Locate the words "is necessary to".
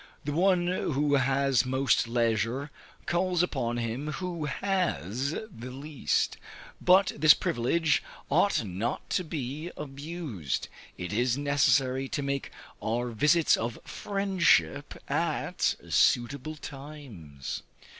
11.13-12.23